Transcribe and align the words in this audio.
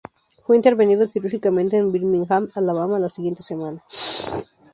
Fue 0.41 0.55
intervenido 0.55 1.11
quirúrgicamente 1.11 1.77
en 1.77 1.91
Birmingham, 1.91 2.49
Alabama, 2.55 2.97
la 2.97 3.07
siguiente 3.07 3.43
semana. 3.43 3.83